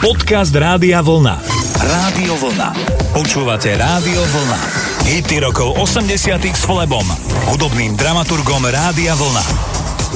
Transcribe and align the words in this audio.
Podcast 0.00 0.56
Rádia 0.56 1.04
Vlna. 1.04 1.44
Rádio 1.76 2.32
Vlna. 2.40 2.72
Počúvate 3.12 3.76
Rádio 3.76 4.24
Vlna. 4.32 4.60
Hity 5.04 5.44
rokov 5.44 5.76
80 5.76 6.40
s 6.40 6.64
Flebom, 6.64 7.04
hudobným 7.52 8.00
dramaturgom 8.00 8.64
Rádia 8.64 9.12
Vlna. 9.12 9.44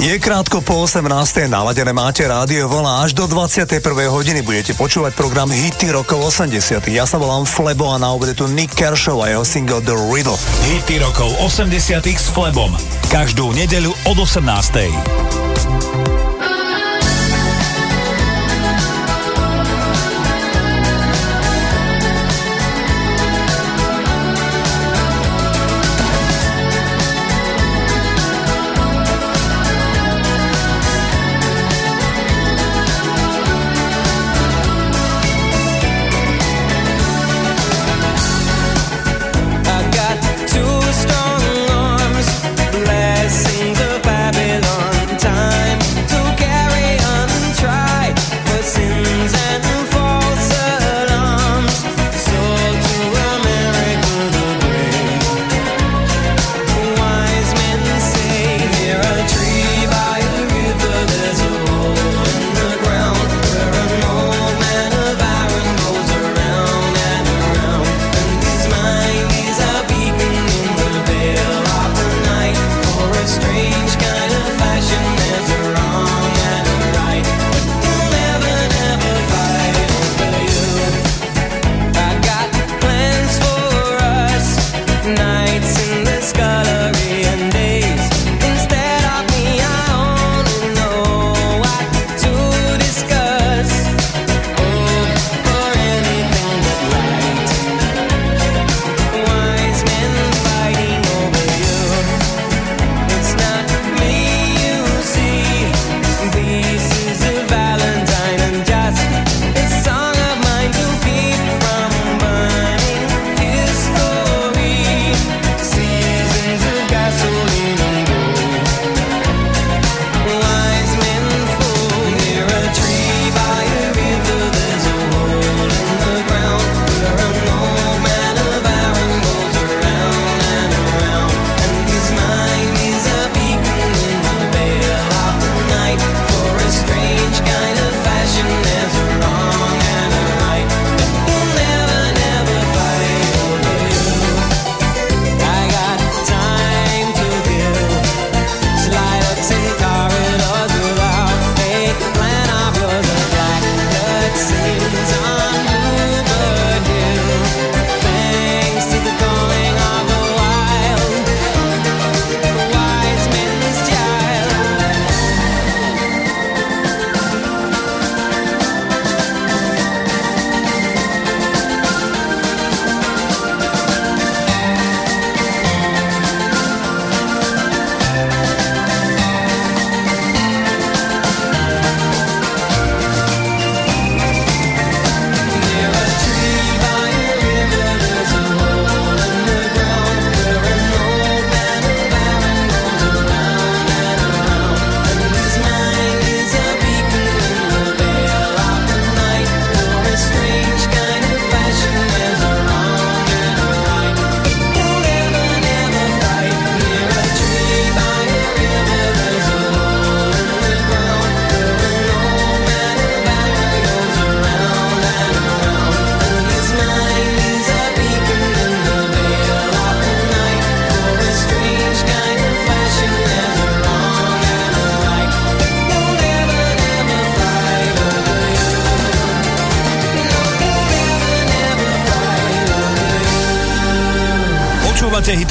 Je 0.01 0.17
krátko 0.17 0.65
po 0.65 0.89
18. 0.89 1.05
naladené 1.53 1.93
máte 1.93 2.25
rádio 2.25 2.65
vlna 2.65 3.05
až 3.05 3.12
do 3.12 3.29
21. 3.29 3.85
hodiny 4.09 4.41
budete 4.41 4.73
počúvať 4.73 5.12
program 5.12 5.53
Hity 5.53 5.93
rokov 5.93 6.32
80. 6.32 6.80
Ja 6.89 7.05
sa 7.05 7.21
volám 7.21 7.45
Flebo 7.45 7.93
a 7.93 8.01
na 8.01 8.09
obede 8.09 8.32
tu 8.32 8.48
Nick 8.48 8.73
Kershaw 8.73 9.21
a 9.21 9.37
jeho 9.37 9.45
single 9.45 9.85
The 9.85 10.01
Riddle. 10.09 10.41
Hity 10.64 10.96
rokov 11.05 11.29
80 11.45 12.01
s 12.09 12.32
Flebom. 12.32 12.73
Každú 13.12 13.53
nedeľu 13.53 13.93
od 14.09 14.16
18. 14.16 15.43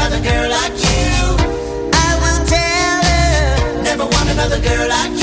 another 0.00 0.22
girl 0.24 0.48
like 0.48 0.72
you. 0.78 1.36
I 1.92 2.10
will 2.22 2.46
tell 2.46 3.02
her. 3.10 3.82
Never 3.82 4.04
want 4.04 4.30
another 4.30 4.58
girl 4.60 4.88
like 4.88 5.12
you. 5.12 5.19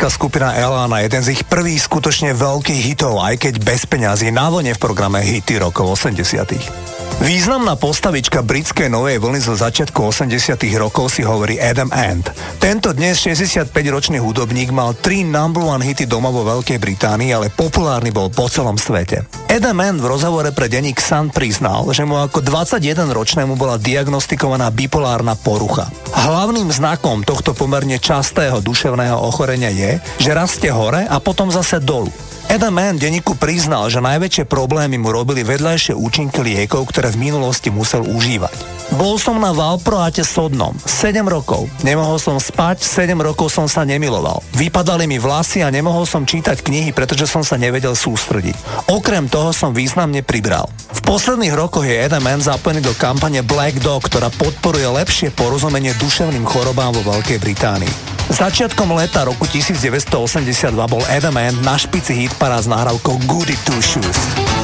Bratislavská 0.00 0.32
skupina 0.32 0.56
Elana, 0.56 1.04
jeden 1.04 1.20
z 1.20 1.36
ich 1.36 1.44
prvých 1.44 1.84
skutočne 1.84 2.32
veľkých 2.32 2.88
hitov, 2.88 3.20
aj 3.20 3.36
keď 3.36 3.60
bez 3.60 3.84
peňazí, 3.84 4.32
na 4.32 4.48
vlne 4.48 4.72
v 4.72 4.80
programe 4.80 5.20
Hity 5.20 5.60
rokov 5.60 5.92
80. 5.92 7.20
Významná 7.20 7.76
postavička 7.76 8.40
britskej 8.40 8.88
novej 8.88 9.20
vlny 9.20 9.44
zo 9.44 9.52
začiatku 9.52 10.00
80 10.00 10.56
rokov 10.80 11.12
si 11.12 11.20
hovorí 11.20 11.60
Adam 11.60 11.92
Ant. 11.92 12.32
Tento 12.56 12.96
dnes 12.96 13.20
65-ročný 13.20 14.16
hudobník 14.16 14.72
mal 14.72 14.96
tri 14.96 15.20
number 15.20 15.68
one 15.68 15.84
hity 15.84 16.08
doma 16.08 16.32
vo 16.32 16.48
Veľkej 16.48 16.80
Británii, 16.80 17.36
ale 17.36 17.52
populárny 17.52 18.08
bol 18.08 18.32
po 18.32 18.48
celom 18.48 18.80
svete. 18.80 19.28
Adam 19.52 19.84
Ant 19.84 20.00
v 20.00 20.16
rozhovore 20.16 20.48
pre 20.56 20.72
denník 20.72 20.96
Sun 20.96 21.28
priznal, 21.28 21.84
že 21.92 22.08
mu 22.08 22.16
ako 22.16 22.40
21-ročnému 22.40 23.52
bola 23.52 23.76
diagnostikovaná 23.76 24.72
bipolárna 24.72 25.36
porucha. 25.36 25.92
Hlavným 26.20 26.68
znakom 26.68 27.24
tohto 27.24 27.56
pomerne 27.56 27.96
častého 27.96 28.60
duševného 28.60 29.16
ochorenia 29.24 29.72
je, 29.72 29.96
že 30.20 30.36
rastie 30.36 30.68
hore 30.68 31.08
a 31.08 31.16
potom 31.16 31.48
zase 31.48 31.80
dolu. 31.80 32.12
Adam 32.52 32.76
Mann 32.76 33.00
denníku 33.00 33.40
priznal, 33.40 33.88
že 33.88 34.04
najväčšie 34.04 34.44
problémy 34.44 35.00
mu 35.00 35.16
robili 35.16 35.40
vedľajšie 35.40 35.96
účinky 35.96 36.44
liekov, 36.44 36.92
ktoré 36.92 37.08
v 37.16 37.24
minulosti 37.24 37.72
musel 37.72 38.04
užívať. 38.04 38.79
Bol 38.98 39.22
som 39.22 39.38
na 39.38 39.54
Valproate 39.54 40.26
sodnom 40.26 40.74
7 40.82 41.22
rokov. 41.22 41.70
Nemohol 41.86 42.18
som 42.18 42.42
spať, 42.42 42.82
7 42.82 43.14
rokov 43.22 43.46
som 43.54 43.70
sa 43.70 43.86
nemiloval. 43.86 44.42
Vypadali 44.58 45.06
mi 45.06 45.22
vlasy 45.22 45.62
a 45.62 45.70
nemohol 45.70 46.10
som 46.10 46.26
čítať 46.26 46.58
knihy, 46.58 46.90
pretože 46.90 47.30
som 47.30 47.46
sa 47.46 47.54
nevedel 47.54 47.94
sústrediť. 47.94 48.90
Okrem 48.90 49.30
toho 49.30 49.54
som 49.54 49.70
významne 49.70 50.26
pribral. 50.26 50.66
V 50.90 51.06
posledných 51.06 51.54
rokoch 51.54 51.86
je 51.86 52.10
Mann 52.18 52.42
zapojený 52.42 52.82
do 52.82 52.90
kampane 52.98 53.46
Black 53.46 53.78
Dog, 53.78 54.10
ktorá 54.10 54.26
podporuje 54.34 54.90
lepšie 54.90 55.30
porozumenie 55.38 55.94
duševným 55.94 56.42
chorobám 56.42 56.90
vo 56.90 57.06
Veľkej 57.14 57.38
Británii. 57.38 57.94
Začiatkom 58.30 58.90
leta 58.98 59.26
roku 59.26 59.46
1982 59.46 60.70
bol 60.90 61.02
Adam 61.06 61.38
na 61.62 61.74
špici 61.78 62.14
hit 62.14 62.34
s 62.34 62.66
nahrávkou 62.66 63.22
Goody 63.26 63.54
Two 63.66 63.78
Shoes. 63.78 64.59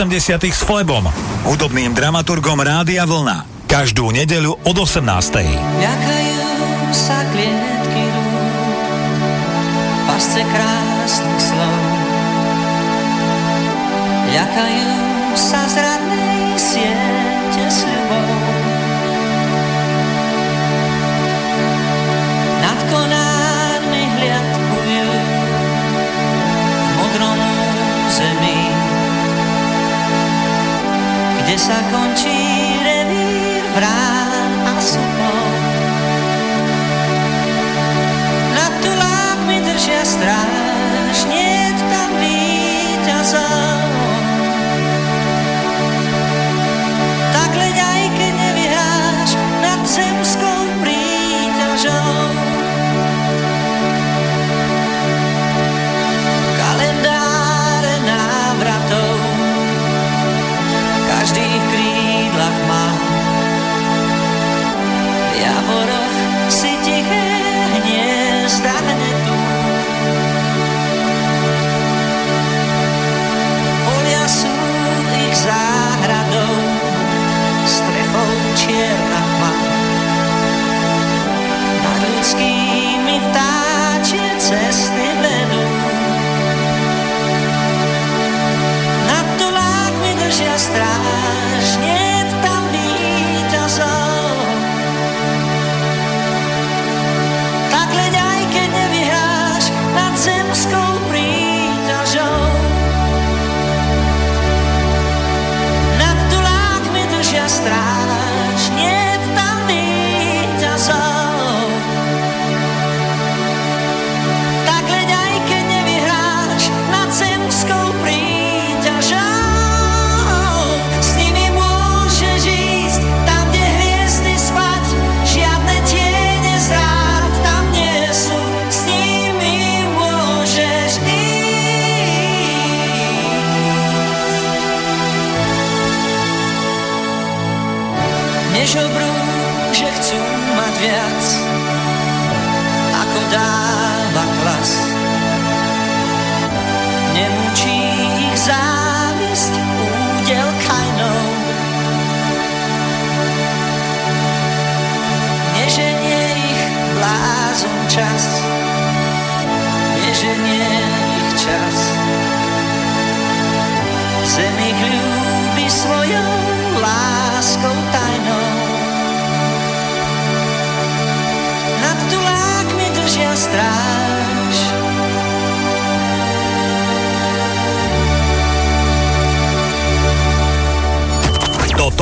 80 0.00 0.48
s 0.48 0.64
Flebom, 0.64 1.04
hudobným 1.44 1.92
dramaturgom 1.92 2.56
Rádia 2.56 3.04
Vlna. 3.04 3.68
Každú 3.68 4.08
nedeľu 4.16 4.56
od 4.64 4.76
18. 4.80 5.04
Ďakajú 5.76 6.40
sa 6.88 7.20
klietky 7.28 8.04
pasce 10.08 10.40
krásnych 10.40 11.42
slov. 11.52 11.76
Ľakajú 14.32 14.89
sa 31.70 31.78
končí 31.86 32.49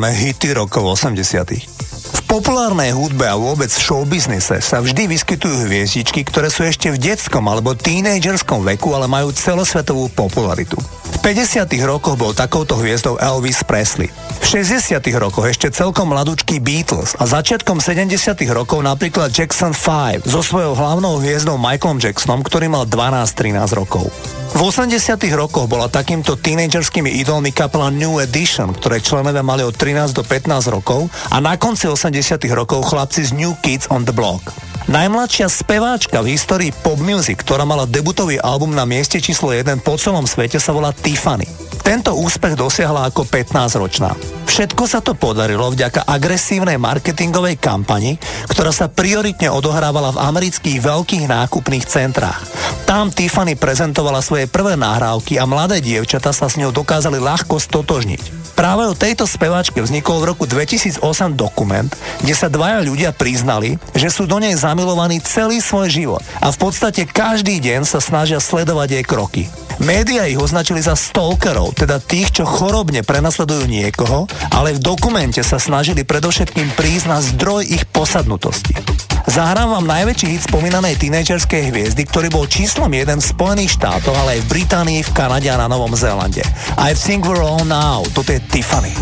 v 0.00 0.08
programe 0.08 0.16
Hity 0.16 0.56
rokov 0.56 0.96
80 0.96 2.24
populárnej 2.24 2.96
hudbe 2.96 3.28
a 3.28 3.36
vôbec 3.36 3.68
v 3.68 3.84
showbiznise 3.84 4.64
sa 4.64 4.80
vždy 4.80 5.10
vyskytujú 5.12 5.66
hviezdičky, 5.68 6.24
ktoré 6.24 6.48
sú 6.48 6.64
ešte 6.64 6.88
v 6.88 6.96
detskom 6.96 7.44
alebo 7.44 7.76
tínejdžerskom 7.76 8.64
veku, 8.64 8.96
ale 8.96 9.10
majú 9.10 9.28
celosvetovú 9.34 10.08
popularitu. 10.14 10.78
V 10.78 11.18
50. 11.20 11.68
rokoch 11.84 12.16
bol 12.16 12.32
takouto 12.32 12.80
hviezdou 12.80 13.20
Elvis 13.20 13.60
Presley. 13.66 14.08
V 14.40 14.56
60. 14.56 15.04
rokoch 15.20 15.52
ešte 15.52 15.68
celkom 15.68 16.16
mladúčky 16.16 16.64
Beatles 16.64 17.12
a 17.20 17.28
začiatkom 17.28 17.76
70. 17.76 18.40
rokov 18.48 18.80
napríklad 18.80 19.28
Jackson 19.28 19.76
5 19.76 20.24
so 20.24 20.40
svojou 20.40 20.72
hlavnou 20.72 21.20
hviezdou 21.20 21.60
Michaelom 21.60 22.00
Jacksonom, 22.00 22.40
ktorý 22.40 22.72
mal 22.72 22.88
12-13 22.88 23.60
rokov. 23.76 24.08
V 24.56 24.60
80 24.64 24.96
rokoch 25.36 25.68
bola 25.68 25.92
takýmto 25.92 26.40
tínejdžerskými 26.40 27.20
idolmi 27.20 27.52
kapela 27.52 27.92
New 27.92 28.16
Edition, 28.18 28.72
ktoré 28.72 29.04
členovia 29.04 29.44
mali 29.44 29.60
od 29.60 29.76
13 29.76 30.16
do 30.16 30.24
15 30.24 30.72
rokov 30.72 31.12
a 31.28 31.36
na 31.38 31.60
konci 31.60 31.86
80 31.86 32.40
rokov 32.56 32.88
chlapci 32.88 33.28
z 33.28 33.36
New 33.36 33.52
Kids 33.60 33.92
on 33.92 34.08
the 34.08 34.16
Block. 34.16 34.50
Najmladšia 34.90 35.46
speváčka 35.52 36.24
v 36.24 36.34
histórii 36.34 36.72
pop 36.74 36.98
music, 36.98 37.44
ktorá 37.44 37.62
mala 37.68 37.86
debutový 37.86 38.40
album 38.42 38.72
na 38.72 38.88
mieste 38.88 39.20
číslo 39.22 39.52
1 39.54 39.84
po 39.84 40.00
celom 40.00 40.24
svete 40.26 40.58
sa 40.58 40.74
volá 40.74 40.90
Tiffany. 40.96 41.69
Tento 41.80 42.14
úspech 42.14 42.54
dosiahla 42.54 43.10
ako 43.10 43.26
15-ročná. 43.26 44.14
Všetko 44.50 44.82
sa 44.84 44.98
to 44.98 45.14
podarilo 45.14 45.70
vďaka 45.70 46.04
agresívnej 46.04 46.76
marketingovej 46.76 47.56
kampani, 47.56 48.18
ktorá 48.50 48.74
sa 48.74 48.90
prioritne 48.90 49.48
odohrávala 49.48 50.10
v 50.12 50.22
amerických 50.26 50.82
veľkých 50.82 51.24
nákupných 51.30 51.86
centrách. 51.86 52.42
Tam 52.84 53.14
Tiffany 53.14 53.54
prezentovala 53.54 54.18
svoje 54.18 54.50
prvé 54.50 54.74
nahrávky 54.74 55.38
a 55.38 55.46
mladé 55.46 55.78
dievčata 55.78 56.34
sa 56.34 56.50
s 56.50 56.58
ňou 56.58 56.74
dokázali 56.74 57.22
ľahko 57.22 57.62
stotožniť. 57.62 58.52
Práve 58.58 58.84
o 58.84 58.98
tejto 58.98 59.24
speváčke 59.24 59.80
vznikol 59.80 60.20
v 60.20 60.36
roku 60.36 60.44
2008 60.44 61.00
dokument, 61.32 61.88
kde 62.20 62.34
sa 62.36 62.52
dvaja 62.52 62.84
ľudia 62.84 63.14
priznali, 63.14 63.80
že 63.96 64.12
sú 64.12 64.28
do 64.28 64.36
nej 64.36 64.52
zamilovaní 64.52 65.22
celý 65.24 65.64
svoj 65.64 65.88
život 65.88 66.22
a 66.44 66.52
v 66.52 66.60
podstate 66.60 67.08
každý 67.08 67.56
deň 67.56 67.88
sa 67.88 68.04
snažia 68.04 68.36
sledovať 68.36 69.00
jej 69.00 69.04
kroky. 69.06 69.42
Média 69.80 70.28
ich 70.28 70.36
označili 70.36 70.84
za 70.84 70.92
stalkerov, 70.92 71.72
teda 71.80 71.96
tých, 71.96 72.36
čo 72.36 72.44
chorobne 72.44 73.00
prenasledujú 73.00 73.64
niekoho, 73.64 74.28
ale 74.52 74.76
v 74.76 74.84
dokumente 74.84 75.40
sa 75.40 75.56
snažili 75.56 76.04
predovšetkým 76.04 76.76
prísť 76.76 77.06
na 77.08 77.24
zdroj 77.24 77.64
ich 77.64 77.88
posadnutosti. 77.88 78.76
Zahrám 79.24 79.72
vám 79.72 79.88
najväčší 79.88 80.26
hit 80.28 80.42
spomínanej 80.44 81.00
tínejčerskej 81.00 81.72
hviezdy, 81.72 82.02
ktorý 82.04 82.28
bol 82.28 82.44
číslom 82.44 82.92
jeden 82.92 83.24
v 83.24 83.30
Spojených 83.32 83.80
štátoch, 83.80 84.12
ale 84.12 84.36
aj 84.36 84.40
v 84.44 84.50
Británii, 84.60 85.00
v 85.06 85.14
Kanade 85.16 85.48
a 85.48 85.56
na 85.56 85.72
Novom 85.72 85.96
Zélande. 85.96 86.44
I 86.76 86.92
think 86.92 87.24
we're 87.24 87.40
all 87.40 87.64
now. 87.64 88.04
Toto 88.12 88.28
je 88.36 88.42
Tiffany. 88.52 88.92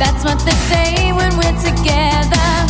That's 0.00 0.24
what 0.24 0.40
they 0.44 0.56
say 0.68 1.12
when 1.12 1.32
we're 1.40 1.60
together. 1.60 2.69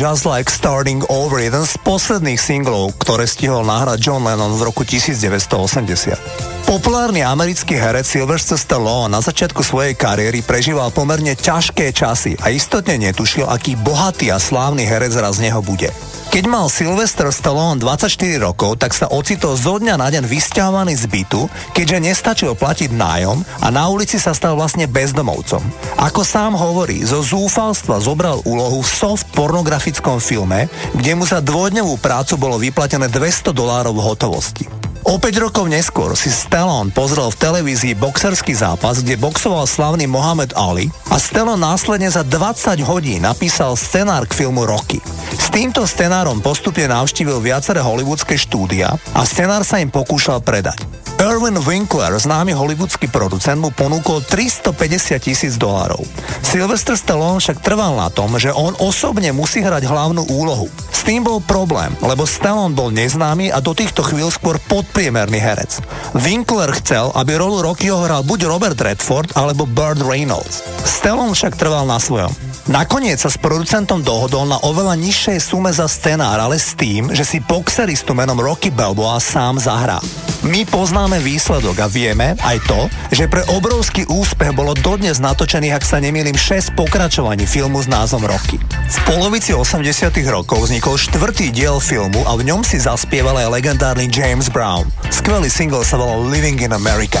Just 0.00 0.24
Like 0.24 0.48
Starting 0.48 1.04
Over, 1.12 1.44
jeden 1.44 1.60
z 1.60 1.76
posledných 1.84 2.40
singlov, 2.40 2.96
ktoré 3.04 3.28
stihol 3.28 3.68
nahrať 3.68 4.00
John 4.00 4.24
Lennon 4.24 4.56
v 4.56 4.72
roku 4.72 4.80
1980. 4.80 6.64
Populárny 6.64 7.20
americký 7.20 7.76
herec 7.76 8.08
Sylvester 8.08 8.56
Stallone 8.56 9.12
na 9.12 9.20
začiatku 9.20 9.60
svojej 9.60 9.92
kariéry 9.92 10.40
prežíval 10.40 10.88
pomerne 10.88 11.36
ťažké 11.36 11.92
časy 11.92 12.32
a 12.40 12.48
istotne 12.48 12.96
netušil, 12.96 13.44
aký 13.44 13.76
bohatý 13.76 14.32
a 14.32 14.40
slávny 14.40 14.88
herec 14.88 15.12
raz 15.20 15.36
z 15.36 15.52
neho 15.52 15.60
bude. 15.60 15.92
Keď 16.30 16.46
mal 16.46 16.70
Sylvester 16.70 17.26
Stallone 17.34 17.82
24 17.82 18.06
rokov, 18.38 18.78
tak 18.78 18.94
sa 18.94 19.10
ocitol 19.10 19.58
zo 19.58 19.82
dňa 19.82 19.98
na 19.98 20.14
deň 20.14 20.30
vysťahovaný 20.30 20.94
z 20.94 21.10
bytu, 21.10 21.50
keďže 21.74 21.98
nestačil 21.98 22.54
platiť 22.54 22.94
nájom 22.94 23.42
a 23.58 23.66
na 23.74 23.90
ulici 23.90 24.14
sa 24.14 24.30
stal 24.30 24.54
vlastne 24.54 24.86
bezdomovcom. 24.86 25.58
Ako 25.98 26.22
sám 26.22 26.54
hovorí, 26.54 27.02
zo 27.02 27.18
zúfalstva 27.26 27.98
zobral 27.98 28.38
úlohu 28.46 28.78
v 28.78 28.94
soft 28.94 29.26
pornografickom 29.34 30.22
filme, 30.22 30.70
kde 30.94 31.18
mu 31.18 31.26
za 31.26 31.42
dvojdňovú 31.42 31.98
prácu 31.98 32.38
bolo 32.38 32.62
vyplatené 32.62 33.10
200 33.10 33.50
dolárov 33.50 33.90
v 33.90 34.04
hotovosti. 34.06 34.64
O 35.10 35.18
5 35.18 35.34
rokov 35.42 35.66
neskôr 35.66 36.14
si 36.14 36.30
Stallone 36.30 36.94
pozrel 36.94 37.26
v 37.26 37.40
televízii 37.42 37.98
boxerský 37.98 38.54
zápas, 38.54 39.02
kde 39.02 39.18
boxoval 39.18 39.66
slavný 39.66 40.06
Mohamed 40.06 40.54
Ali 40.54 40.94
a 41.10 41.18
Stallone 41.18 41.58
následne 41.58 42.06
za 42.06 42.22
20 42.22 42.78
hodín 42.86 43.26
napísal 43.26 43.74
scenár 43.74 44.30
k 44.30 44.46
filmu 44.46 44.62
Rocky. 44.62 45.02
Týmto 45.50 45.82
scenárom 45.82 46.38
postupne 46.38 46.86
navštívil 46.86 47.42
viaceré 47.42 47.82
hollywoodske 47.82 48.38
štúdia 48.38 48.94
a 48.94 49.20
scenár 49.26 49.66
sa 49.66 49.82
im 49.82 49.90
pokúšal 49.90 50.38
predať. 50.46 50.86
Erwin 51.18 51.58
Winkler, 51.58 52.14
známy 52.14 52.54
hollywoodský 52.54 53.10
producent, 53.10 53.58
mu 53.58 53.74
ponúkol 53.74 54.22
350 54.22 55.18
tisíc 55.18 55.58
dolárov. 55.58 56.06
Sylvester 56.46 56.94
Stallone 56.94 57.42
však 57.42 57.66
trval 57.66 57.98
na 57.98 58.08
tom, 58.14 58.38
že 58.38 58.54
on 58.54 58.78
osobne 58.78 59.34
musí 59.34 59.58
hrať 59.58 59.90
hlavnú 59.90 60.30
úlohu. 60.30 60.70
S 60.94 61.02
tým 61.02 61.26
bol 61.26 61.42
problém, 61.42 61.90
lebo 61.98 62.30
Stallone 62.30 62.78
bol 62.78 62.94
neznámy 62.94 63.50
a 63.50 63.58
do 63.58 63.74
týchto 63.74 64.06
chvíľ 64.06 64.30
skôr 64.30 64.54
podpriemerný 64.70 65.42
herec. 65.42 65.82
Winkler 66.14 66.70
chcel, 66.78 67.10
aby 67.18 67.34
rolu 67.34 67.66
Rockyho 67.66 68.06
hral 68.06 68.22
buď 68.22 68.46
Robert 68.46 68.78
Redford 68.78 69.34
alebo 69.34 69.66
Burt 69.66 69.98
Reynolds. 69.98 70.62
Stallone 70.86 71.34
však 71.34 71.58
trval 71.58 71.90
na 71.90 71.98
svojom. 71.98 72.49
Nakoniec 72.68 73.16
sa 73.16 73.32
s 73.32 73.40
producentom 73.40 74.04
dohodol 74.04 74.44
na 74.44 74.60
oveľa 74.60 74.92
nižšej 75.00 75.38
sume 75.40 75.72
za 75.72 75.88
scenár, 75.88 76.36
ale 76.36 76.60
s 76.60 76.76
tým, 76.76 77.08
že 77.08 77.24
si 77.24 77.40
boxeristu 77.40 78.12
menom 78.12 78.36
Rocky 78.36 78.68
Balboa 78.68 79.16
sám 79.16 79.56
zahrá. 79.56 79.96
My 80.44 80.68
poznáme 80.68 81.20
výsledok 81.20 81.84
a 81.84 81.88
vieme 81.88 82.36
aj 82.40 82.60
to, 82.64 82.80
že 83.12 83.28
pre 83.28 83.44
obrovský 83.52 84.08
úspech 84.08 84.52
bolo 84.52 84.72
dodnes 84.72 85.20
natočených, 85.20 85.80
ak 85.80 85.84
sa 85.84 86.00
nemýlim, 86.00 86.36
6 86.36 86.76
pokračovaní 86.76 87.48
filmu 87.48 87.80
s 87.80 87.88
názvom 87.88 88.24
Rocky. 88.28 88.60
V 88.60 88.98
polovici 89.08 89.52
80 89.56 90.12
rokov 90.28 90.68
vznikol 90.68 90.96
štvrtý 90.96 91.52
diel 91.52 91.80
filmu 91.80 92.24
a 92.28 92.36
v 92.36 92.48
ňom 92.48 92.64
si 92.64 92.80
zaspieval 92.80 93.36
aj 93.40 93.52
legendárny 93.52 94.08
James 94.08 94.48
Brown. 94.52 94.88
Skvelý 95.12 95.52
single 95.52 95.84
sa 95.84 96.00
volal 96.00 96.28
Living 96.28 96.60
in 96.60 96.72
America. 96.72 97.20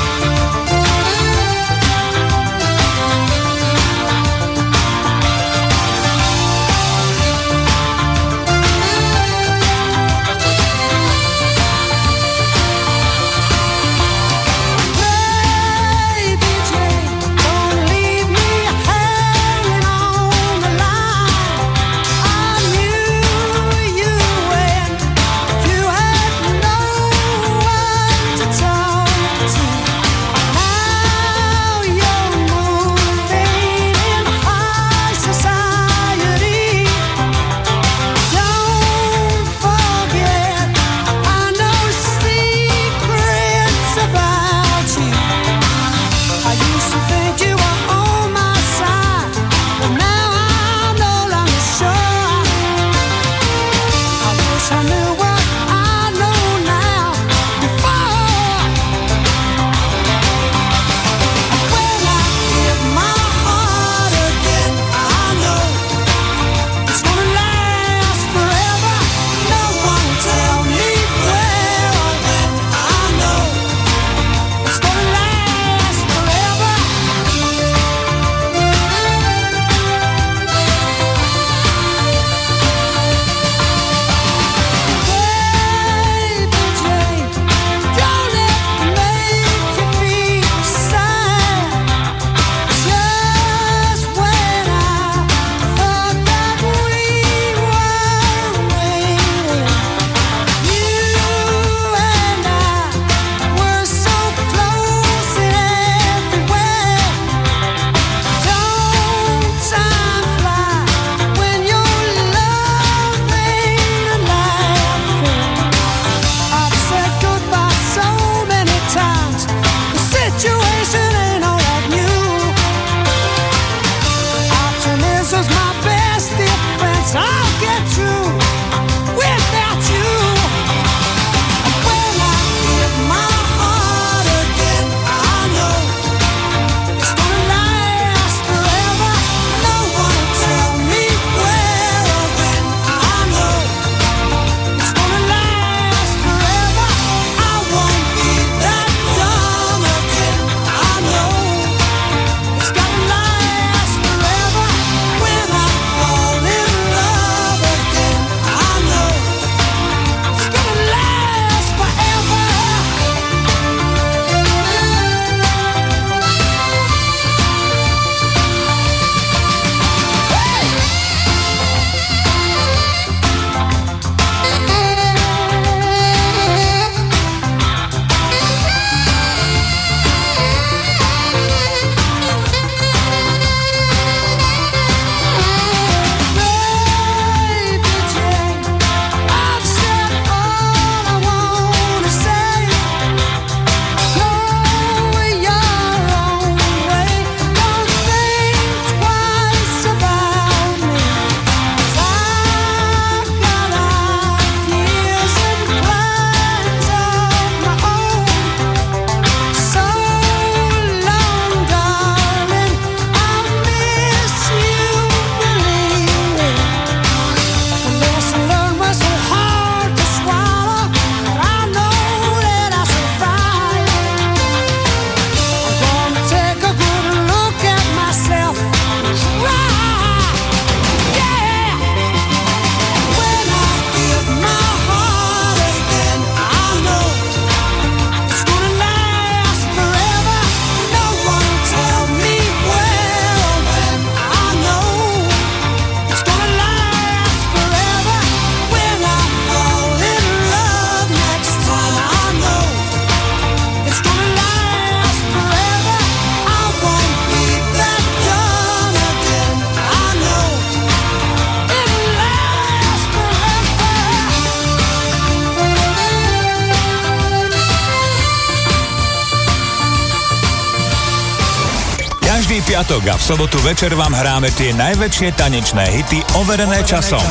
Piatok 273.01 273.17
a 273.17 273.17
v 273.17 273.23
sobotu 273.25 273.57
večer 273.65 273.97
vám 273.97 274.13
hráme 274.13 274.53
tie 274.53 274.77
najväčšie 274.77 275.33
tanečné 275.33 275.89
hity 275.89 276.21
overené 276.37 276.85
časom. 276.85 277.21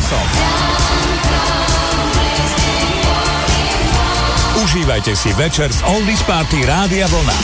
Užívajte 4.66 5.14
si 5.14 5.30
večer 5.38 5.70
z 5.70 5.80
Oldies 5.86 6.26
Party 6.26 6.66
Rádia 6.66 7.06
Vlna. 7.06 7.36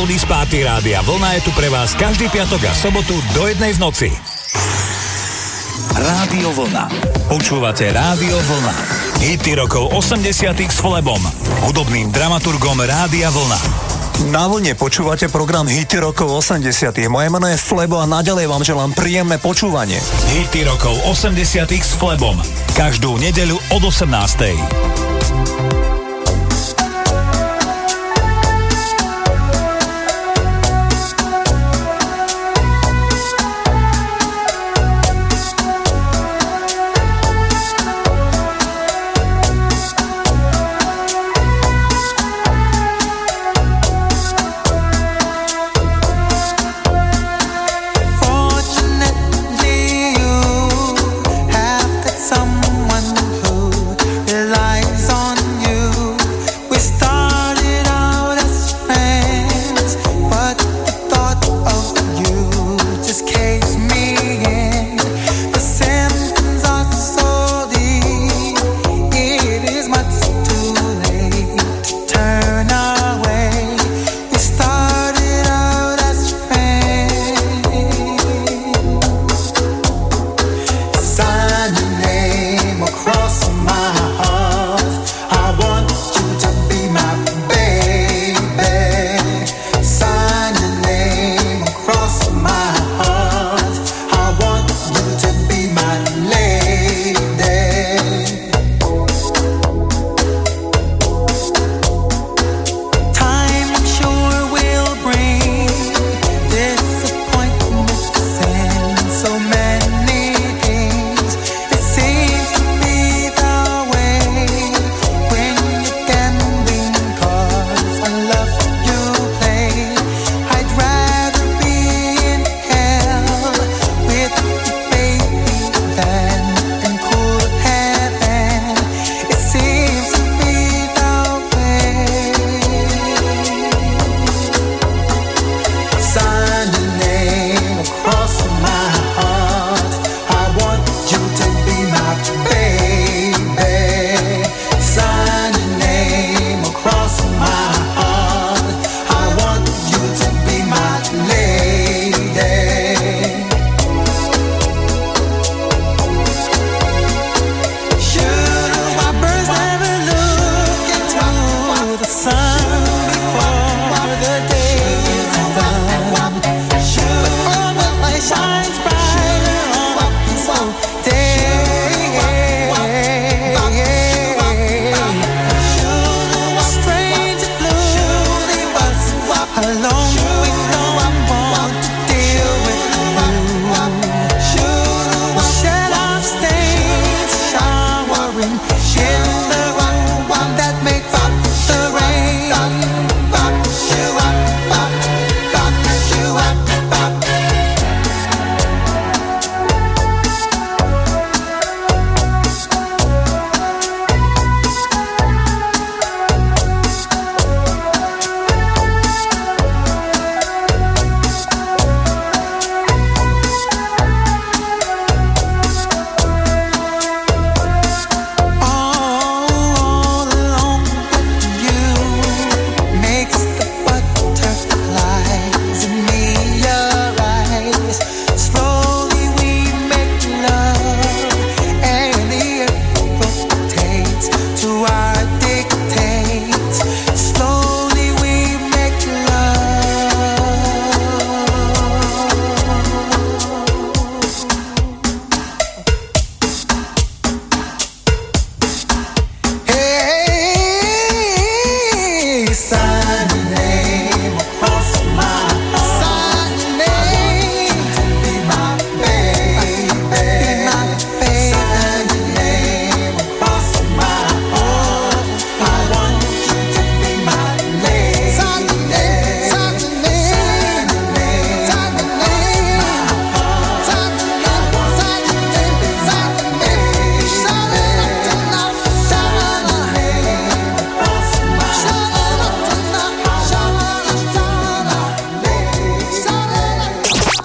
Oldies 0.00 0.24
Party 0.24 0.64
Rádia 0.64 1.04
Vlna 1.04 1.36
je 1.36 1.40
tu 1.44 1.52
pre 1.52 1.68
vás 1.68 1.92
každý 1.92 2.32
piatok 2.32 2.64
a 2.64 2.72
sobotu 2.72 3.20
do 3.36 3.52
jednej 3.52 3.76
v 3.76 3.80
noci. 3.84 4.08
Rádio 5.92 6.56
Vlna. 6.56 6.88
Počúvate 7.28 7.92
Rádio 7.92 8.40
Vlna. 8.40 8.99
Hity 9.20 9.52
rokov 9.52 9.92
80 9.92 10.48
s 10.56 10.80
Flebom, 10.80 11.20
hudobným 11.68 12.08
dramaturgom 12.08 12.80
Rádia 12.80 13.28
Vlna. 13.28 13.60
Na 14.32 14.48
vlne 14.48 14.72
počúvate 14.72 15.28
program 15.28 15.68
Hity 15.68 16.00
rokov 16.00 16.40
80 16.40 16.64
Moje 17.12 17.28
meno 17.28 17.44
je 17.44 17.60
Flebo 17.60 18.00
a 18.00 18.08
naďalej 18.08 18.48
vám 18.48 18.64
želám 18.64 18.96
príjemné 18.96 19.36
počúvanie. 19.36 20.00
Hity 20.32 20.64
rokov 20.64 20.96
80 21.04 21.36
s 21.68 21.92
Flebom. 22.00 22.40
Každú 22.72 23.20
nedeľu 23.20 23.60
od 23.76 23.92
18. 23.92 25.69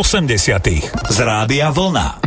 80. 0.00 0.68
z 1.10 1.20
Rádia 1.20 1.72
Vlna. 1.72 2.19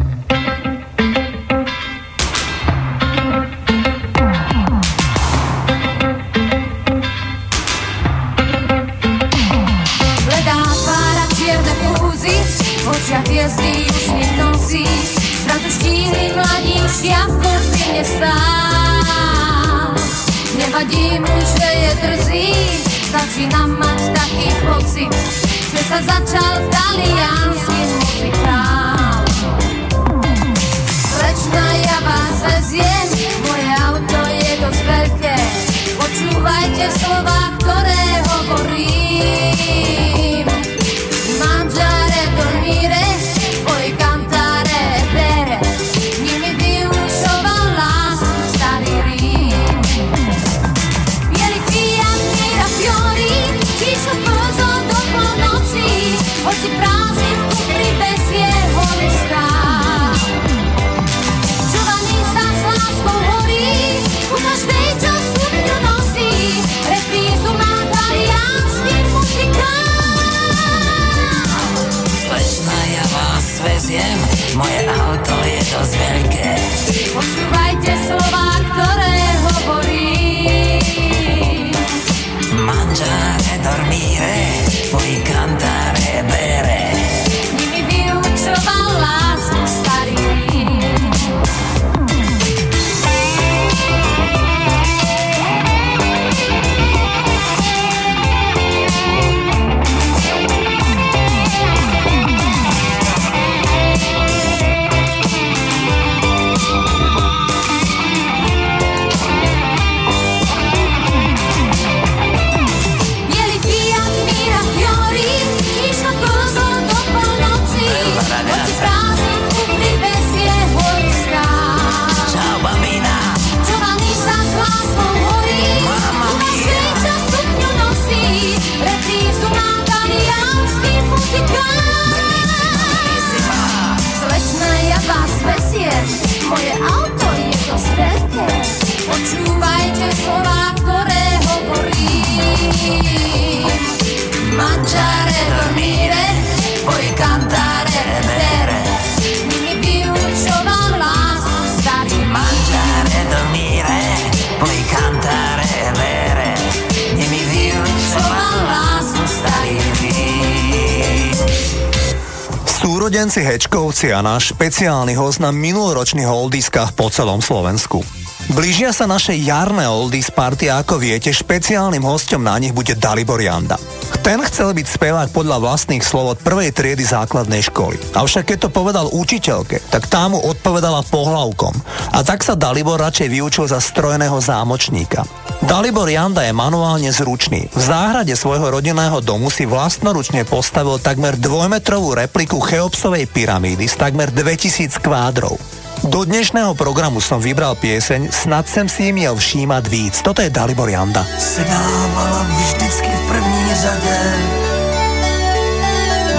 Náš 164.03 164.51
špeciálny 164.51 165.15
host 165.15 165.39
na 165.39 165.55
minuloročných 165.55 166.27
oldiskách 166.27 166.91
po 166.91 167.07
celom 167.07 167.39
Slovensku. 167.39 168.03
Blížia 168.51 168.91
sa 168.91 169.07
naše 169.07 169.31
jarné 169.31 169.87
oldies 169.87 170.27
party 170.27 170.67
a 170.67 170.83
ako 170.83 170.99
viete, 170.99 171.31
špeciálnym 171.31 172.03
hostom 172.03 172.43
na 172.43 172.59
nich 172.59 172.75
bude 172.75 172.99
Dalibor 172.99 173.39
Janda. 173.39 173.79
Ten 174.19 174.43
chcel 174.43 174.75
byť 174.75 174.87
spevák 174.99 175.29
podľa 175.31 175.63
vlastných 175.63 176.03
slov 176.03 176.35
od 176.35 176.39
prvej 176.43 176.75
triedy 176.75 177.07
základnej 177.07 177.63
školy. 177.63 177.95
Avšak 178.11 178.51
keď 178.51 178.67
to 178.67 178.69
povedal 178.75 179.07
učiteľke, 179.07 179.79
tak 179.87 180.11
tá 180.11 180.27
mu 180.27 180.35
odpovedala 180.35 181.07
pohlavkom. 181.07 181.71
A 182.11 182.19
tak 182.27 182.43
sa 182.43 182.59
Dalibor 182.59 182.99
radšej 182.99 183.31
vyučil 183.31 183.71
za 183.71 183.79
strojného 183.79 184.35
zámočníka. 184.43 185.23
Dalibor 185.63 186.11
Janda 186.11 186.43
je 186.43 186.51
manuálne 186.51 187.07
zručný. 187.07 187.71
V 187.71 187.79
záhrade 187.79 188.35
svojho 188.35 188.67
rodinného 188.67 189.23
domu 189.23 189.47
si 189.47 189.63
vlastnoručne 189.63 190.43
postavil 190.43 190.99
takmer 190.99 191.39
dvojmetrovú 191.39 192.19
repliku 192.19 192.59
Cheopsovej 192.59 193.31
pyramídy 193.31 193.87
s 193.87 193.95
takmer 193.95 194.27
2000 194.27 194.91
kvádrov. 194.99 195.55
Do 196.03 196.27
dnešného 196.27 196.75
programu 196.75 197.23
som 197.23 197.39
vybral 197.39 197.79
pieseň 197.79 198.27
Snad 198.27 198.67
sem 198.67 198.91
si 198.91 199.15
měl 199.15 199.39
všímat 199.39 199.87
víc. 199.87 200.19
Toto 200.19 200.43
je 200.43 200.51
Dalibor 200.51 200.91
Janda. 200.91 201.23
Sedávala 201.39 202.43
vždycky 202.43 203.07
v 203.07 203.23
první 203.31 203.65
řadě 203.71 204.19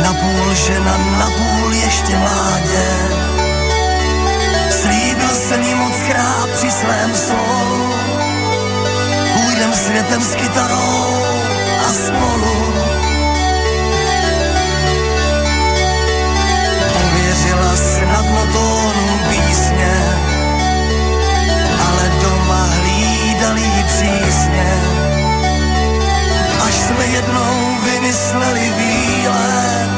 Napůl 0.04 0.48
žena, 0.54 0.96
napůl 1.18 1.72
ještě 1.72 2.12
mládě 2.16 2.86
Slíbil 4.68 5.32
jsem 5.32 5.62
jí 5.62 5.74
moc 5.74 5.96
krát 6.08 6.48
při 6.60 6.70
svém 6.70 7.10
slovu 7.16 7.93
světem 9.86 10.22
s 10.22 10.34
kytarou 10.34 11.24
a 11.86 11.92
spolu 11.92 12.74
Pověřila 16.92 17.76
snad 17.76 18.24
motónu 18.24 19.18
písně 19.30 20.24
ale 21.88 22.10
doma 22.22 22.64
hlídali 22.64 23.60
ji 23.60 23.84
přísně. 23.84 24.68
Až 26.66 26.74
jsme 26.74 27.06
jednou 27.06 27.54
vymysleli 27.84 28.72
výlet, 28.78 29.90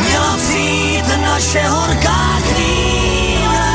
měla 0.00 0.36
přijít 0.36 1.04
naše 1.22 1.68
horká 1.68 2.38
chvíle. 2.42 3.70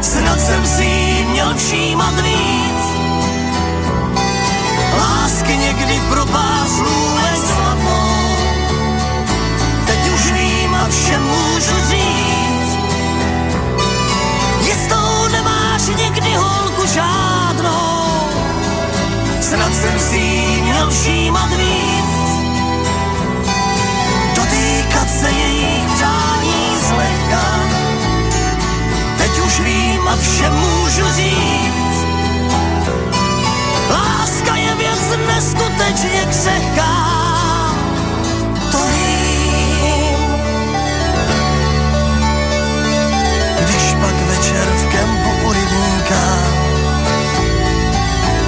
Snad 0.00 0.40
jsem 0.40 0.66
si 0.66 0.84
jí 0.84 1.24
měl 1.24 1.54
všímat 1.54 2.20
víc. 2.20 2.75
Lásky 4.98 5.56
někdy 5.56 6.00
pro 6.08 6.26
pár 6.26 6.66
slůvek 6.68 7.36
slabnou. 7.36 8.36
Teď 9.86 9.98
už 10.14 10.32
vím 10.32 10.74
a 10.74 10.88
všem 10.88 11.22
můžu 11.22 11.76
říct, 11.90 12.78
Jistou 14.60 15.28
nemáš 15.32 15.82
nikdy 15.86 16.34
holku 16.34 16.86
žádnou. 16.94 18.06
Snad 19.40 19.74
jsem 19.74 19.98
si 20.00 20.20
měl 20.62 20.90
všímat 20.90 21.48
víc. 21.50 22.30
Dotýkat 24.36 25.10
se 25.20 25.30
jejich 25.30 25.84
přání 25.94 26.76
zlehka. 26.88 27.42
Teď 29.18 29.38
už 29.46 29.60
vím 29.60 30.08
a 30.08 30.16
všem 30.16 30.52
můžu 30.52 31.12
říct 31.12 31.75
věc 35.36 35.54
neskutečně 35.54 36.26
křehká. 36.30 36.92
To 38.72 38.78
vím. 38.78 40.18
Když 43.60 43.94
pak 44.00 44.14
večer 44.28 44.68
v 44.76 44.84
kempu 44.92 45.30
u 45.48 45.52
rybníka 45.52 46.24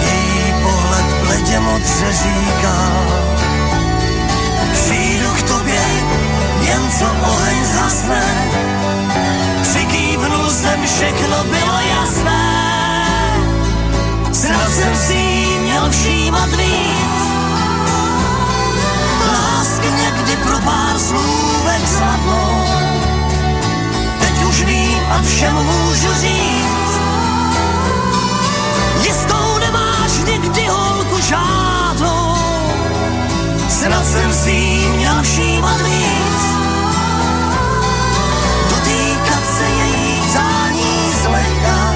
její 0.00 0.52
pohled 0.62 1.04
bledě 1.26 1.60
modře 1.60 2.12
říká 2.12 2.92
Přijdu 4.72 5.30
k 5.32 5.42
tobě, 5.42 5.82
jen 6.60 6.90
co 6.98 7.04
oheň 7.04 7.64
zasne 7.64 8.47
a 25.38 25.40
všem 25.40 25.54
můžu 25.54 26.14
říct. 26.20 27.00
Jistou 29.02 29.58
nemáš 29.58 30.12
nikdy 30.26 30.66
holku 30.66 31.20
žádnou, 31.20 32.36
snad 33.68 34.06
jsem 34.06 34.32
si 34.32 34.50
jí 34.50 34.88
měl 34.88 35.22
všímat 35.22 35.80
víc. 35.82 36.42
Dotýkat 38.70 39.44
se 39.58 39.64
její 39.64 40.22
zání 40.32 41.12
zlehka, 41.22 41.94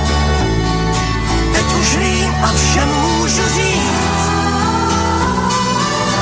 teď 1.52 1.66
už 1.81 1.97
vím 1.97 2.35
a 2.43 2.52
všem 2.52 2.89
můžu 2.89 3.43
říct. 3.55 4.31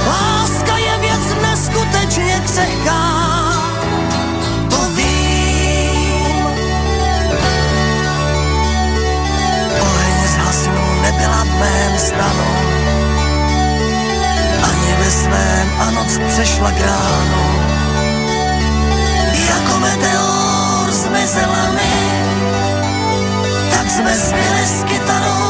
Láska 0.07 0.77
je 0.77 0.99
věc 0.99 1.43
neskutečně 1.43 2.43
křehká, 2.47 3.30
mém 11.61 11.99
stanu. 11.99 12.49
Ani 14.63 14.93
ve 14.99 15.11
svém 15.11 15.69
a 15.81 15.91
noc 15.91 16.19
přešla 16.29 16.71
k 16.71 16.81
ránu. 16.81 17.45
Jako 19.51 19.81
meteor 19.81 20.91
zmizela 20.91 21.71
mi, 21.73 21.93
tak 23.71 23.91
jsme 23.91 24.17
zbyli 24.17 24.67
s 24.67 24.85
kytarou 24.85 25.50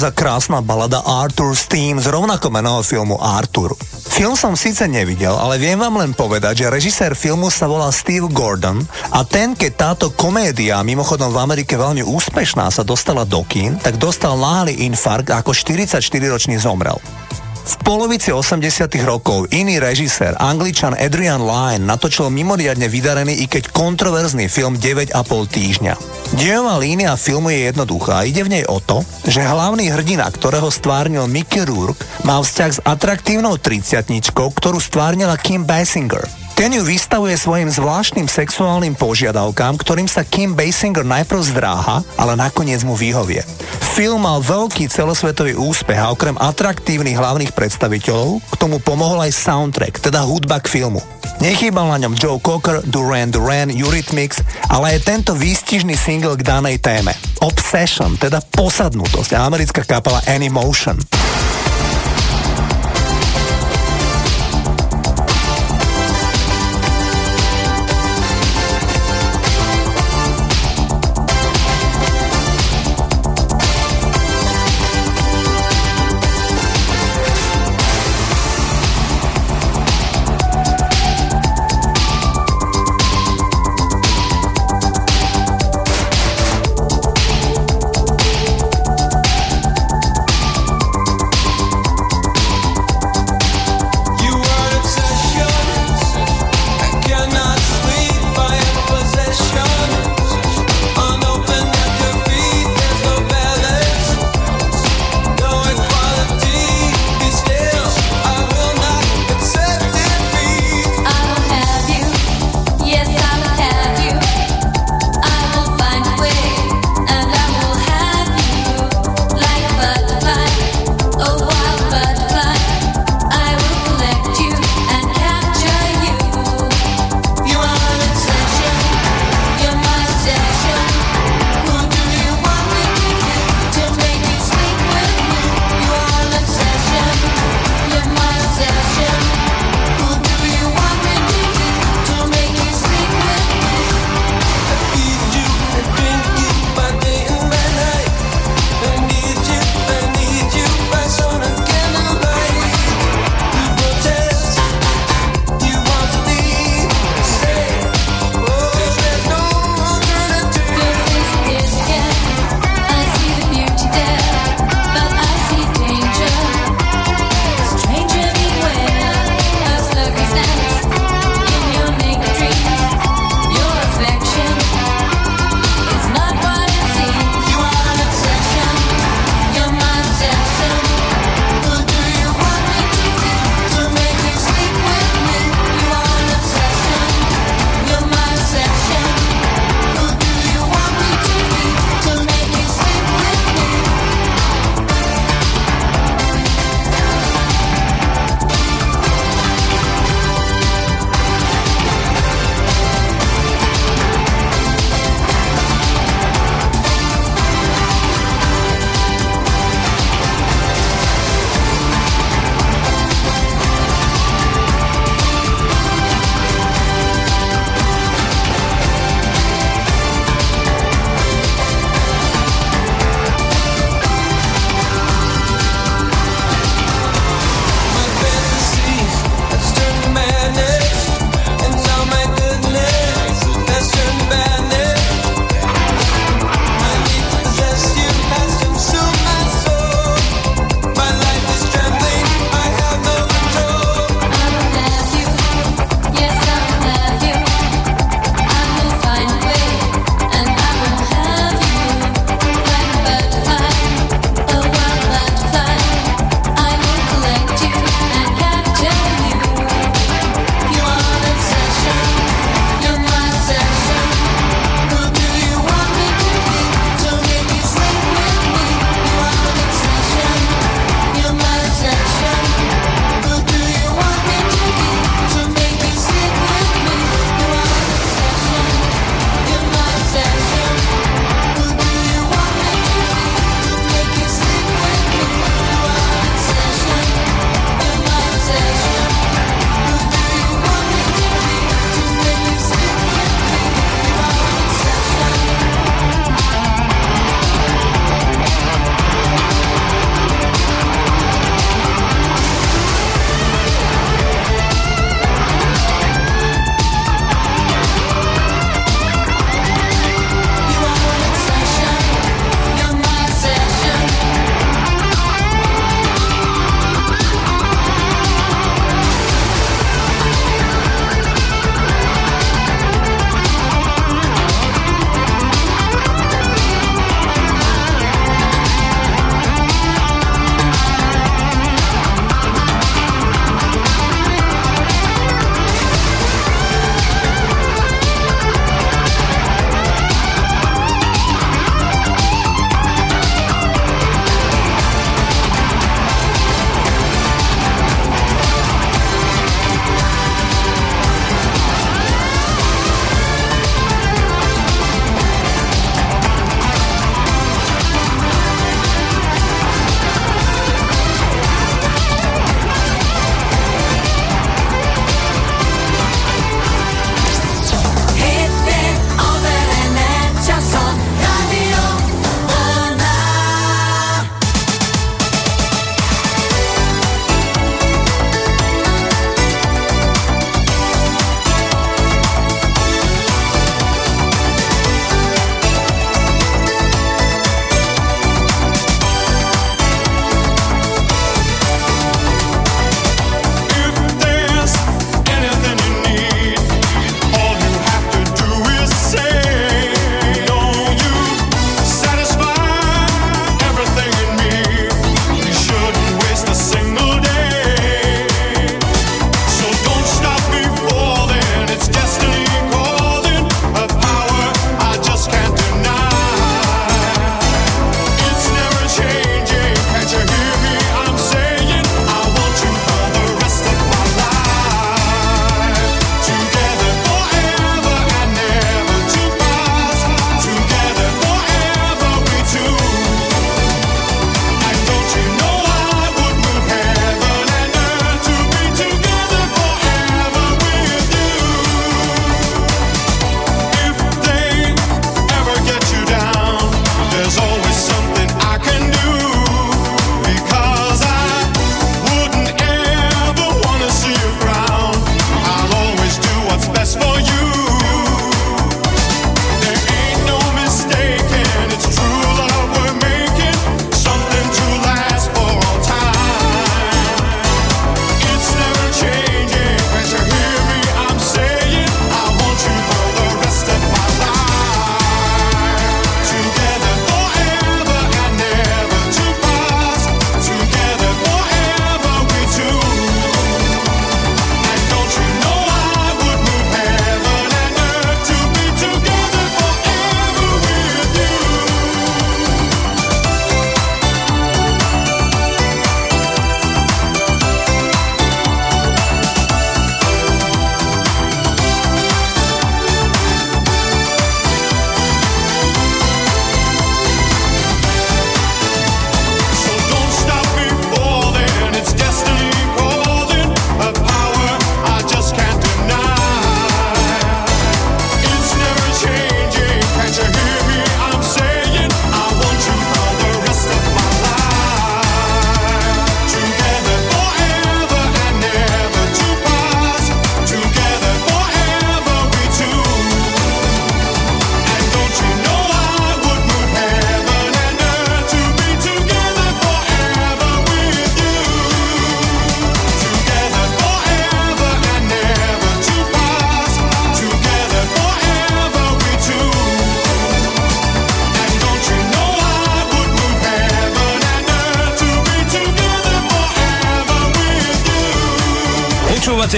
Christopher 0.00 0.16
Cross 0.16 0.16
a 0.16 0.16
krásna 0.16 0.58
balada 0.64 1.04
Arthur's 1.04 1.68
Theme 1.68 2.00
z 2.00 2.08
rovnako 2.08 2.48
meného 2.48 2.80
filmu 2.80 3.20
Arthur. 3.20 3.76
Film 4.08 4.32
som 4.32 4.56
síce 4.56 4.88
nevidel, 4.88 5.36
ale 5.36 5.60
viem 5.60 5.76
vám 5.76 6.00
len 6.00 6.16
povedať, 6.16 6.64
že 6.64 6.72
režisér 6.72 7.12
filmu 7.12 7.52
sa 7.52 7.68
volá 7.68 7.92
Steve 7.92 8.24
Gordon 8.32 8.80
a 9.12 9.20
ten, 9.28 9.52
keď 9.52 9.72
táto 9.76 10.08
komédia, 10.16 10.80
mimochodom 10.80 11.28
v 11.28 11.44
Amerike 11.44 11.76
veľmi 11.76 12.00
úspešná, 12.00 12.72
sa 12.72 12.80
dostala 12.80 13.28
do 13.28 13.44
kín, 13.44 13.76
tak 13.76 14.00
dostal 14.00 14.40
náhly 14.40 14.88
infarkt 14.88 15.36
a 15.36 15.44
ako 15.44 15.52
44-ročný 15.52 16.56
zomrel. 16.56 16.96
V 17.60 17.74
polovici 17.84 18.32
80 18.32 18.88
rokov 19.04 19.52
iný 19.52 19.76
režisér, 19.84 20.32
angličan 20.40 20.96
Adrian 20.96 21.44
Lyne, 21.44 21.84
natočil 21.84 22.32
mimoriadne 22.32 22.88
vydarený 22.88 23.44
i 23.44 23.46
keď 23.52 23.68
kontroverzný 23.68 24.48
film 24.48 24.80
9,5 24.80 25.12
týždňa. 25.44 25.94
Dejová 26.30 26.78
línia 26.78 27.18
filmu 27.18 27.50
je 27.50 27.74
jednoduchá. 27.74 28.22
Ide 28.22 28.46
v 28.46 28.52
nej 28.54 28.64
o 28.70 28.78
to, 28.78 29.02
že 29.26 29.42
hlavný 29.42 29.90
hrdina, 29.90 30.30
ktorého 30.30 30.70
stvárnil 30.70 31.26
Mickey 31.26 31.66
Rourke, 31.66 32.06
má 32.22 32.38
vzťah 32.38 32.70
s 32.70 32.80
atraktívnou 32.86 33.58
30 33.58 34.06
ktorú 34.30 34.78
stvárnila 34.78 35.34
Kim 35.34 35.66
Basinger. 35.66 36.22
Ten 36.54 36.70
ju 36.70 36.86
vystavuje 36.86 37.34
svojim 37.34 37.66
zvláštnym 37.66 38.30
sexuálnym 38.30 38.94
požiadavkám, 38.94 39.74
ktorým 39.74 40.06
sa 40.06 40.22
Kim 40.22 40.54
Basinger 40.54 41.02
najprv 41.02 41.40
zdráha, 41.50 42.06
ale 42.14 42.38
nakoniec 42.38 42.86
mu 42.86 42.94
vyhovie. 42.94 43.42
Film 43.98 44.22
mal 44.22 44.38
veľký 44.38 44.86
celosvetový 44.86 45.58
úspech 45.58 45.98
a 45.98 46.14
okrem 46.14 46.38
atraktívnych 46.38 47.18
hlavných 47.18 47.56
predstaviteľov 47.58 48.38
k 48.38 48.54
tomu 48.54 48.78
pomohol 48.78 49.26
aj 49.26 49.34
soundtrack, 49.34 49.98
teda 49.98 50.22
hudba 50.22 50.62
k 50.62 50.78
filmu. 50.78 51.02
Nechýbal 51.40 51.88
na 51.88 51.96
ňom 52.04 52.20
Joe 52.20 52.36
Cocker, 52.36 52.84
Duran 52.84 53.32
Duran, 53.32 53.72
Eurythmics, 53.72 54.44
ale 54.68 55.00
aj 55.00 55.08
tento 55.08 55.32
výstižný 55.32 55.96
single 55.96 56.36
k 56.36 56.44
danej 56.44 56.84
téme. 56.84 57.16
Obsession, 57.40 58.12
teda 58.20 58.44
posadnutosť 58.52 59.40
americká 59.40 59.88
kapela 59.88 60.20
Anymotion. 60.28 61.00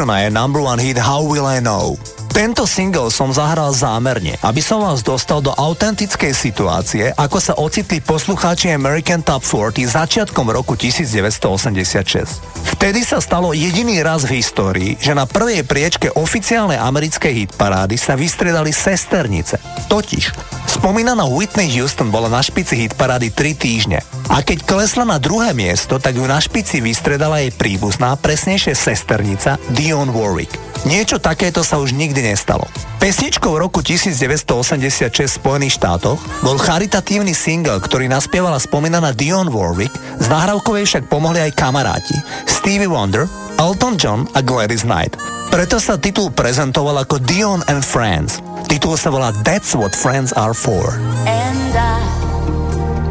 Houston 0.00 0.16
a 0.16 0.24
je 0.24 0.32
number 0.32 0.64
one 0.64 0.80
hit 0.80 0.96
How 0.96 1.20
Will 1.20 1.44
I 1.44 1.60
Know. 1.60 2.00
Tento 2.32 2.64
single 2.64 3.12
som 3.12 3.36
zahral 3.36 3.68
zámerne, 3.76 4.32
aby 4.40 4.64
som 4.64 4.80
vás 4.80 5.04
dostal 5.04 5.44
do 5.44 5.52
autentickej 5.52 6.32
situácie, 6.32 7.12
ako 7.20 7.36
sa 7.36 7.52
ocitli 7.60 8.00
poslucháči 8.00 8.72
American 8.72 9.20
Top 9.20 9.44
40 9.44 9.92
začiatkom 9.92 10.48
roku 10.48 10.72
1986. 10.72 12.40
Vtedy 12.80 13.04
sa 13.04 13.20
stalo 13.20 13.52
jediný 13.52 14.00
raz 14.00 14.24
v 14.24 14.40
histórii, 14.40 14.96
že 14.96 15.12
na 15.12 15.28
prvej 15.28 15.68
priečke 15.68 16.08
oficiálnej 16.16 16.80
americkej 16.80 17.44
hitparády 17.44 18.00
sa 18.00 18.16
vystredali 18.16 18.72
sesternice. 18.72 19.60
Totiž, 19.92 20.32
spomínaná 20.80 21.28
Whitney 21.28 21.68
Houston 21.76 22.08
bola 22.08 22.32
na 22.32 22.40
špici 22.40 22.88
hitparády 22.88 23.36
3 23.36 23.52
týždne. 23.52 24.00
A 24.30 24.46
keď 24.46 24.62
klesla 24.62 25.02
na 25.02 25.18
druhé 25.18 25.50
miesto, 25.50 25.98
tak 25.98 26.14
ju 26.14 26.22
na 26.22 26.38
špici 26.38 26.78
vystredala 26.78 27.42
jej 27.42 27.50
príbuzná, 27.50 28.14
presnejšie 28.14 28.78
sesternica 28.78 29.58
Dion 29.74 30.14
Warwick. 30.14 30.54
Niečo 30.86 31.18
takéto 31.18 31.66
sa 31.66 31.82
už 31.82 31.92
nikdy 31.92 32.24
nestalo. 32.24 32.64
Pesničkou 33.02 33.58
roku 33.58 33.82
1986 33.82 35.12
v 35.12 35.26
Spojených 35.26 35.76
štátoch 35.76 36.22
bol 36.46 36.56
charitatívny 36.56 37.34
single, 37.34 37.82
ktorý 37.82 38.06
naspievala 38.06 38.62
spomínaná 38.62 39.10
Dion 39.12 39.50
Warwick, 39.50 39.92
z 40.22 40.26
nahrávkovej 40.30 40.86
však 40.86 41.04
pomohli 41.10 41.42
aj 41.42 41.58
kamaráti 41.58 42.16
Stevie 42.46 42.88
Wonder, 42.88 43.26
Elton 43.58 43.98
John 43.98 44.30
a 44.32 44.40
Gladys 44.40 44.86
Knight. 44.86 45.18
Preto 45.50 45.82
sa 45.82 45.98
titul 45.98 46.30
prezentoval 46.30 47.02
ako 47.02 47.18
Dion 47.18 47.66
and 47.66 47.82
Friends. 47.82 48.38
Titul 48.70 48.94
sa 48.94 49.10
volá 49.10 49.34
That's 49.42 49.74
What 49.74 49.92
Friends 49.98 50.30
Are 50.38 50.54
For. 50.54 50.94
And 51.26 51.74
I 51.74 51.89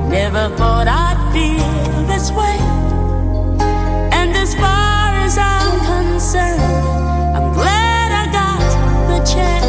Never 0.10 0.50
thought 0.58 0.88
I'd 0.88 1.20
feel 1.32 2.08
this 2.08 2.32
way. 2.32 2.58
And 4.12 4.36
as 4.36 4.56
far 4.56 5.14
as 5.26 5.38
I'm 5.38 5.80
concerned, 5.86 6.62
I'm 7.38 7.54
glad 7.54 8.12
I 8.12 8.26
got 8.32 8.60
the 9.08 9.34
chance. 9.34 9.69